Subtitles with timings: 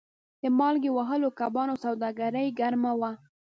[0.41, 3.11] د مالګې وهلو کبانو سوداګري ګرمه وه.